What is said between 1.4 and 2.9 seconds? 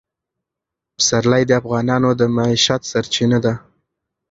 د افغانانو د معیشت